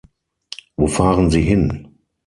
Wo 0.77 0.87
fahren 0.87 1.29
Sie 1.29 1.43
hin? 1.43 1.95